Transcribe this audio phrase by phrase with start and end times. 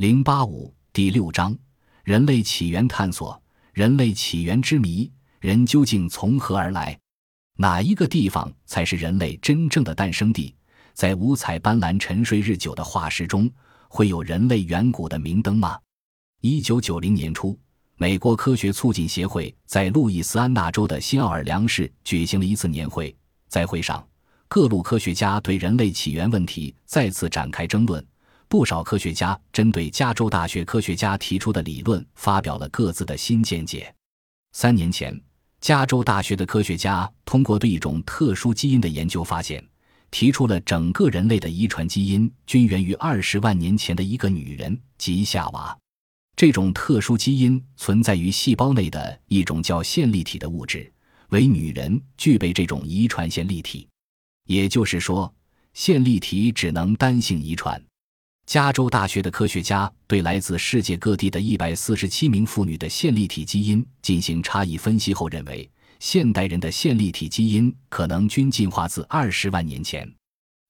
[0.00, 1.54] 零八五第六章：
[2.04, 3.38] 人类起源探索。
[3.74, 6.98] 人类起源之谜：人究竟从何而来？
[7.58, 10.54] 哪一个地方才是人类真正的诞生地？
[10.94, 13.50] 在五彩斑斓、沉睡日久的化石中，
[13.88, 15.78] 会有人类远古的明灯吗？
[16.40, 17.54] 一九九零年初，
[17.96, 23.14] 美国科学促进协会在路易斯安那州的新奥尔良市举行了一次年会，
[23.48, 24.02] 在会上，
[24.48, 28.02] 各路科学家对人类起源问题再次展开争论。
[28.50, 33.94] 不少科学家针对加州大学科学家提出的理论发表了各自的新见解。
[34.50, 35.16] 三年前，
[35.60, 39.64] 加州大学的科学家通过对一种特殊基因的研究发现，
[40.10, 45.78] 提出了整个人类的遗传基因均源于二十万年前的一个女人，即夏娃。
[46.34, 50.92] 这种特殊基因存在于细胞内的一种叫线粒体的物质，
[51.28, 53.86] 为女人具备这种遗传线粒体。
[54.48, 55.32] 也就是说，
[55.72, 57.80] 线粒体只能单性遗传。
[58.50, 65.70] 加州大学的科学家对来自世界各地的一百四十七名妇女的线粒体基因进行差异分析后认为，
[66.00, 70.12] 现代人的线粒体基因可能均进化自二十万年前。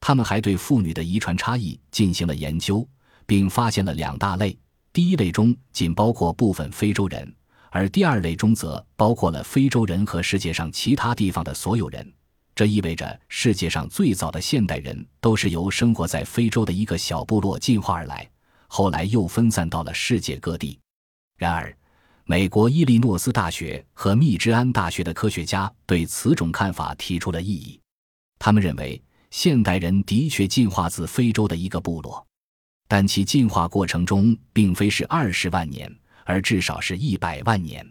[0.00, 2.88] 他们还对妇女的遗传差异进行了研究，
[3.26, 4.58] 并发现了两大类：
[4.90, 7.30] 第一类中仅包括部分非洲人，
[7.70, 12.10] 而第二类中则包括了非洲人和世界上其他地方的所有人。
[12.56, 18.26] 这意味着世界上最早的现代人都是由生活在非洲的一个小部落进化而来，
[18.66, 20.78] 后来又分散到了世界各地。
[21.36, 21.76] 然而，
[22.24, 27.78] 美国伊利诺斯大学和密芝安大学的科学家对此种看法提出了异议。
[28.38, 32.26] 他们认为，现代人的确进化自非洲的一个部落，
[32.88, 37.86] 但其进化过程中并非是二十万年，而至少是一百万年。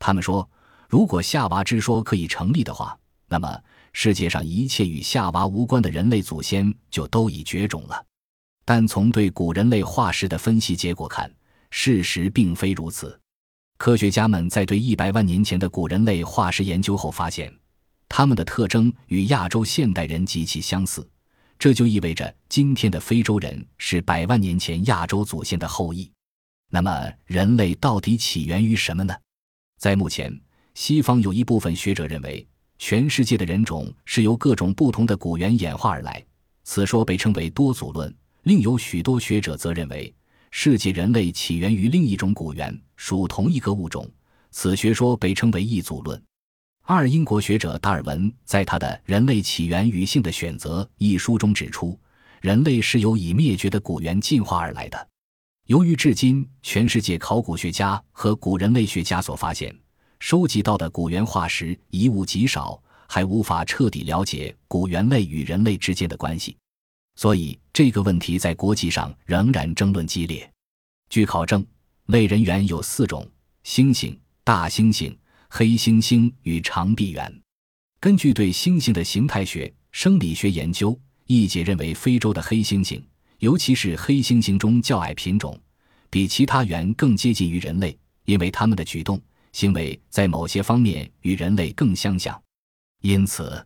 [0.00, 0.50] 他们说，
[0.88, 3.62] 如果夏娃之说可以成立的话，那么。
[3.92, 8.04] 世界上一切与夏娃无关的人类祖先就都已绝种了，
[8.64, 11.30] 但从对古人类化石的分析结果看，
[11.70, 13.18] 事实并非如此。
[13.76, 17.52] 科学家们在对一百万年前的古人类化石研究后发现，
[18.08, 21.06] 他们的特征与亚洲现代人极其相似，
[21.58, 26.10] 这就意味着今天的非洲人是百万年前亚洲祖先的后裔。
[26.70, 29.14] 那么，人类到底起源于什么呢？
[29.78, 30.40] 在目前，
[30.74, 32.46] 西方有一部分学者认为。
[32.84, 36.20] 全世界的人种是由各种不同的古猿演化而来，
[36.64, 38.12] 此说被称为多祖论。
[38.42, 40.12] 另有许多学者则认为，
[40.50, 44.10] 世界人类起源于另一种古猿，属同一个物种。
[44.50, 46.20] 此学说被称为异祖论。
[46.82, 51.96] 二英国学者达尔文在他的《人类起源与性的选择》一书中指出，
[52.40, 55.08] 人类是由已灭绝的古猿进化而来的。
[55.66, 59.72] 由于至今全世界考古学家和古人类学家所发现。
[60.22, 66.56] 收集到的古猿化石遗物极少，还无法彻底了解古猿类与人类之间的关系，
[67.16, 70.48] 所以这个问题在国际上仍然争论激烈。
[71.10, 71.66] 据考证，
[72.06, 73.28] 类人猿有四种：
[73.64, 75.12] 猩猩、大猩猩、
[75.48, 77.42] 黑猩猩与长臂猿。
[77.98, 80.96] 根据对猩猩的形态学、生理学研究，
[81.26, 83.02] 一姐认为非洲的黑猩猩，
[83.40, 85.60] 尤其是黑猩猩中较矮品种，
[86.08, 89.20] 比其他猿更接近于人类，因为它们的举动。
[89.52, 92.42] 行为在某些方面与人类更相像，
[93.02, 93.64] 因此，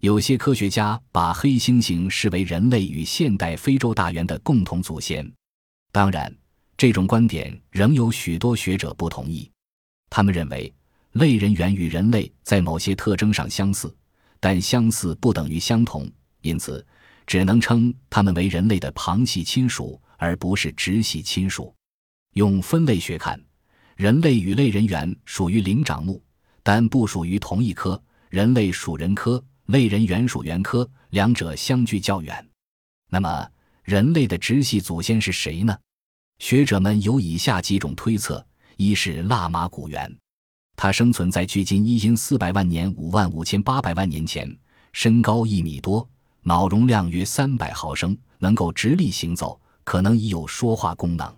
[0.00, 5.30] 有些科学家把黑猩猩视为人类与现代非洲大猿的共同祖先。
[5.90, 6.34] 当然，
[6.76, 9.50] 这种观点仍有许多学者不同意。
[10.10, 10.72] 他们认为，
[11.12, 13.94] 类人猿与人类在某些特征上相似，
[14.40, 16.10] 但相似不等于相同，
[16.42, 16.86] 因此
[17.26, 21.74] 只能称他们为人类的旁系亲属，而不是直系亲属。
[22.34, 23.40] 用分类学看。
[23.96, 26.22] 人类与类人猿属于灵长目，
[26.62, 28.00] 但不属于同一科。
[28.28, 32.44] 人类属人科，类人猿属猿科，两者相距较远。
[33.08, 33.48] 那么，
[33.84, 35.78] 人类的直系祖先是谁呢？
[36.40, 38.44] 学者们有以下几种推测：
[38.76, 40.12] 一是腊马古猿，
[40.74, 44.52] 它生存在距今一因四百万年五万五千八百万年前，
[44.92, 46.08] 身高一米多，
[46.42, 51.32] 脑容量约三百毫升，能够直立行走，可能已有说话功能。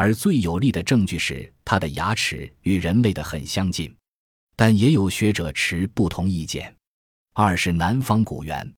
[0.00, 3.92] 而最有力的证据是，它的牙齿与人类的很相近，
[4.54, 6.72] 但也有学者持不同意见。
[7.34, 8.72] 二是南方古猿，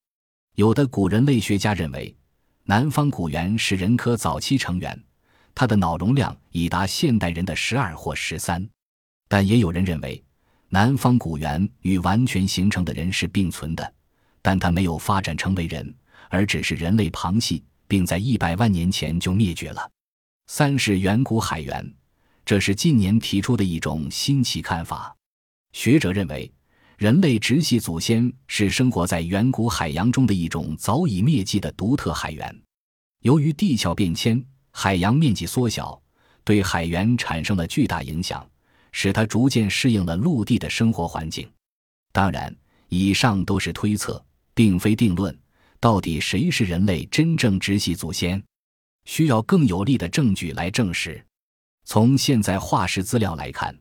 [0.55, 2.17] 有的古人类学家认为，
[2.65, 4.99] 南方古猿是人科早期成员，
[5.55, 8.67] 它的脑容量已达现代人的十二或十三，
[9.29, 10.25] 但也有人认为，
[10.71, 13.93] 南方古猿与完全形成的人是并存的，
[14.41, 15.95] 但它没有发展成为人，
[16.31, 19.87] 而只是人类旁系，并在一百万年前就灭绝了。
[20.52, 21.94] 三是远古海猿，
[22.44, 25.17] 这是近年提出的一种新奇看法。
[25.73, 26.52] 学者认为，
[26.99, 32.62] 人类直系祖先是生活在远古海洋中的一种早已灭迹的独特海猿。
[33.20, 36.02] 由于地壳变迁，海洋面积缩小，
[36.43, 38.44] 对海员产生了巨大影响，
[38.91, 41.49] 使它逐渐适应了陆地的生活环境。
[42.11, 42.52] 当然，
[42.88, 44.20] 以上都是推测，
[44.52, 45.32] 并非定论。
[45.79, 48.43] 到底谁是人类真正直系祖先？
[49.05, 51.25] 需要更有力的证据来证实。
[51.85, 53.76] 从现在化石资料来看，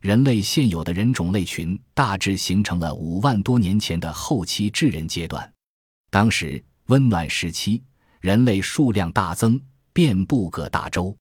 [0.00, 5.52] 人类现有的人种类群大致形成了五万多年前的后期智人阶段。
[6.10, 7.82] 当时温暖时期，
[8.20, 9.60] 人类数量大增，
[9.92, 11.16] 遍布各大洲，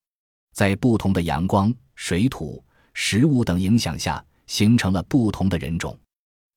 [0.53, 2.63] 在不同的阳光、水土、
[2.93, 5.97] 食物等影响下，形成了不同的人种。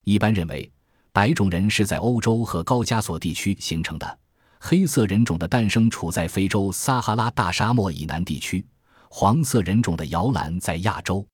[0.04, 0.70] 一般认为。
[1.12, 4.19] 白种人是在欧洲和高加索地区形成的，
[4.62, 8.65] 黑色人种的诞生处在非洲撒哈拉大沙漠以南地区，
[9.09, 11.27] 黄色人种的摇篮在亚洲，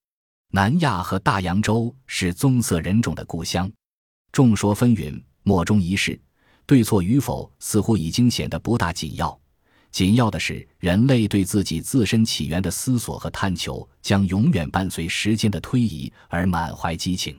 [0.53, 3.71] 南亚和大洋洲是棕色人种的故乡。
[4.31, 6.19] 众说纷纭，莫衷一是，
[6.67, 9.37] 对错与否似乎已经显得不大紧要。
[9.91, 17.37] 紧要的是，人类对自己自身起源的思索和探求将永远伴随时间的推移而满怀激情。